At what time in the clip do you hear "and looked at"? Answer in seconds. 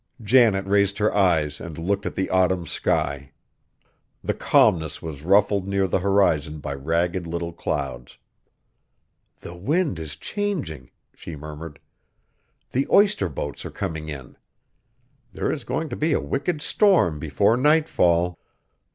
1.61-2.15